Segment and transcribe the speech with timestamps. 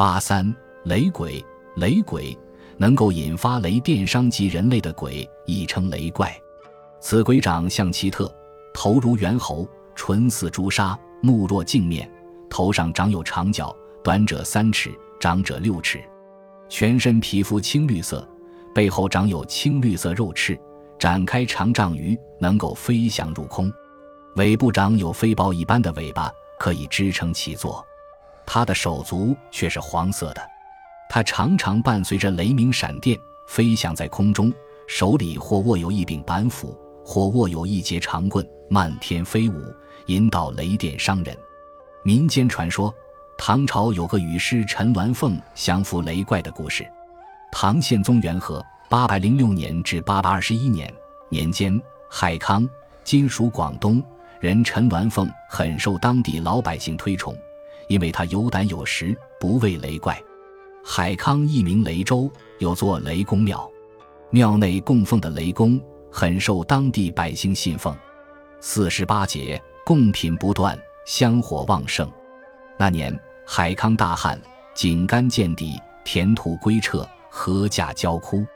[0.00, 0.50] 八三
[0.84, 1.44] 雷鬼，
[1.76, 2.34] 雷鬼
[2.78, 6.34] 能够引发雷电伤及人类的鬼，亦称雷怪。
[7.02, 8.34] 此鬼长相奇特，
[8.72, 12.10] 头如猿猴，唇似朱砂，目若镜面，
[12.48, 14.90] 头上长有长角，短者三尺，
[15.20, 16.00] 长者六尺，
[16.70, 18.26] 全身皮肤青绿色，
[18.74, 20.58] 背后长有青绿色肉翅，
[20.98, 23.70] 展开长丈余，能够飞翔入空。
[24.36, 27.84] 尾部长有飞豹一般的尾巴，可以支撑其坐。
[28.46, 30.42] 他的手足却是黄色的。
[31.08, 34.52] 它常常伴随着雷鸣闪电飞翔在空中，
[34.86, 39.54] 手里或握有一柄板斧，或握有一节长棍，漫天飞舞，
[40.06, 41.36] 引导雷电伤人。
[42.04, 42.94] 民间传说，
[43.36, 46.86] 唐朝有个与师陈鸾凤降服雷怪的故事。
[47.50, 50.92] 唐宪宗元和（八百零六年至八百二十一年）
[51.28, 52.68] 年间，海康
[53.02, 54.02] （今属广东）。
[54.40, 57.36] 人陈鸾凤很受当地老百姓推崇，
[57.90, 60.16] 因为他有胆有识，不畏雷怪。
[60.84, 63.68] 海康一名雷州，有座雷公庙，
[64.30, 65.78] 庙内供奉的雷公
[66.08, 67.92] 很受当地百姓信奉。
[68.60, 72.08] 四十八节，贡品不断，香火旺盛。
[72.78, 73.12] 那年
[73.44, 74.40] 海康大旱，
[74.72, 78.46] 井干见底，田土归彻，禾稼焦枯，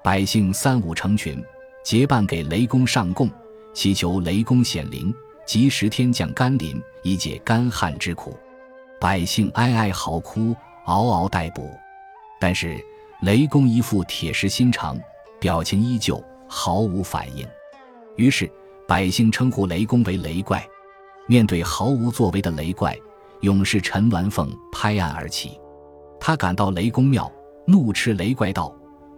[0.00, 1.44] 百姓三五成群，
[1.82, 3.28] 结伴给雷公上供，
[3.74, 5.12] 祈求雷公显灵。
[5.44, 8.36] 及时天降甘霖，以解干旱之苦，
[9.00, 11.70] 百姓哀哀嚎哭，嗷嗷待哺。
[12.40, 12.78] 但是
[13.22, 14.98] 雷公一副铁石心肠，
[15.38, 17.46] 表情依旧，毫无反应。
[18.16, 18.50] 于是
[18.86, 20.66] 百姓称呼雷公为雷怪。
[21.26, 22.96] 面对毫无作为的雷怪，
[23.40, 25.60] 勇士陈鸾凤拍案而起。
[26.20, 27.30] 他赶到雷公庙，
[27.66, 28.72] 怒斥雷怪道：“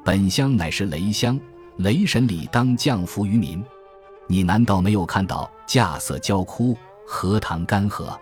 [0.05, 1.39] 本乡乃是雷乡，
[1.77, 3.62] 雷神理当降福于民。”
[4.27, 8.17] 你难道没有看到架色焦枯，荷塘干涸？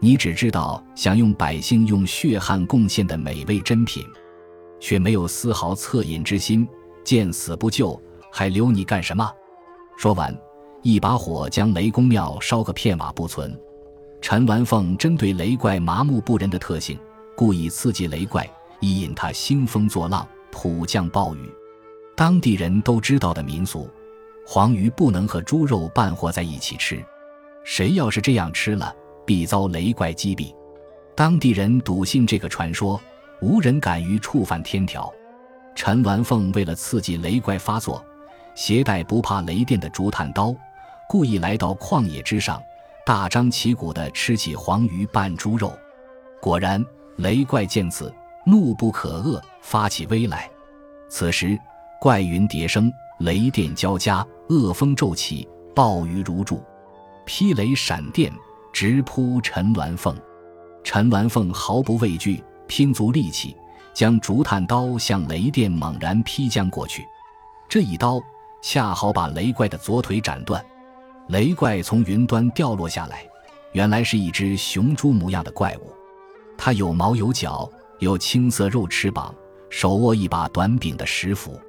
[0.00, 4.06] 你只知道享用百姓用血汗贡献的美味珍品，
[4.78, 6.66] 却没有丝毫恻隐之心。
[7.04, 9.32] 见死不救，还留你干什么？
[9.96, 10.36] 说完，
[10.82, 13.58] 一把火将雷公庙烧个片瓦不存。
[14.20, 16.98] 陈鸾凤针对雷怪麻木不仁的特性，
[17.34, 18.48] 故意刺激雷怪，
[18.78, 21.50] 以引他兴风作浪，普降暴雨。
[22.14, 23.88] 当地人都知道的民俗。
[24.46, 27.02] 黄鱼不能和猪肉拌和在一起吃，
[27.64, 28.94] 谁要是这样吃了，
[29.28, 30.54] 必遭雷怪击毙。
[31.14, 32.98] 当地人笃信这个传说，
[33.42, 35.12] 无人敢于触犯天条。
[35.74, 38.02] 陈鸾凤为了刺激雷怪发作，
[38.54, 40.54] 携带不怕雷电的竹炭刀，
[41.06, 42.58] 故意来到旷野之上，
[43.04, 45.78] 大张旗鼓地吃起黄鱼拌猪肉。
[46.40, 46.82] 果然，
[47.16, 48.10] 雷怪见此，
[48.46, 50.50] 怒不可遏，发起威来。
[51.10, 51.58] 此时，
[52.00, 52.90] 怪云叠生。
[53.18, 56.62] 雷电交加，恶风骤起，暴雨如注，
[57.26, 58.32] 霹雷闪电
[58.78, 60.16] 直扑陈鸾凤。
[60.84, 63.56] 陈鸾凤毫不畏惧，拼足力气，
[63.92, 67.04] 将竹炭刀向雷电猛然劈将过去。
[67.68, 68.22] 这一刀
[68.62, 70.64] 恰好把雷怪的左腿斩断，
[71.26, 73.26] 雷怪从云端掉落下来，
[73.72, 75.92] 原来是一只雄猪模样的怪物。
[76.56, 77.68] 它有毛有角，
[77.98, 79.34] 有青色肉翅膀，
[79.70, 81.60] 手握一把短柄的石斧。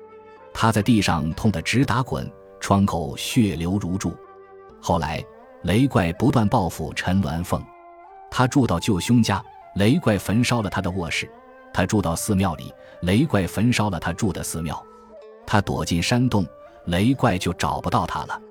[0.54, 4.16] 他在地上痛得直打滚，窗口血流如注。
[4.80, 5.26] 后来
[5.64, 7.62] 雷怪不断报复陈鸾凤，
[8.32, 9.44] 他住到舅兄家，
[9.76, 11.28] 雷怪焚烧了他的卧室；
[11.74, 14.74] 他住到寺庙里，雷怪焚烧了他住的寺庙；
[15.46, 16.46] 他躲进山洞，
[16.86, 18.42] 雷怪就找不到他了。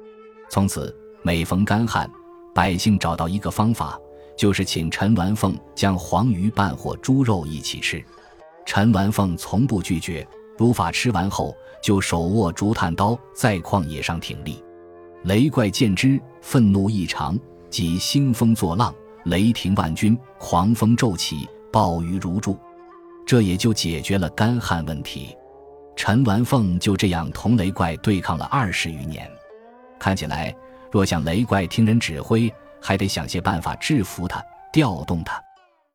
[0.50, 2.10] 从此每逢干旱，
[2.54, 3.98] 百姓找到一个方法，
[4.36, 8.04] 就是请陈鸾凤将黄鱼拌或猪肉一起吃。
[8.66, 10.26] 陈鸾凤从不拒绝。
[10.58, 14.60] 如法吃完后，就手握竹炭刀在旷野上挺立。
[15.24, 22.56] 雷怪见之，愤怒异常，即兴风作浪，雷霆万钧，狂风骤起，暴雨如注，
[23.26, 25.36] 这也就解决了干旱问题。
[25.96, 29.28] 陈鸾凤就这样同雷怪对抗了二十余年。
[29.98, 30.54] 看起来，
[30.90, 34.40] 若想雷怪听人指挥，还得想些办法制服他，
[34.72, 35.42] 调动他。